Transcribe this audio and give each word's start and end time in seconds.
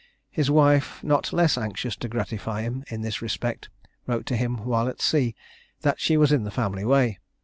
His 0.31 0.49
wife, 0.49 1.03
not 1.03 1.31
less 1.31 1.59
anxious 1.59 1.95
to 1.97 2.07
gratify 2.09 2.63
him 2.63 2.83
in 2.87 3.01
this 3.01 3.21
respect, 3.21 3.69
wrote 4.07 4.25
to 4.25 4.35
him 4.35 4.57
while 4.65 4.87
at 4.87 4.99
sea, 4.99 5.35
that 5.81 5.99
she 5.99 6.17
was 6.17 6.31
in 6.31 6.43
the 6.43 6.49
family 6.49 6.83
way. 6.85 7.19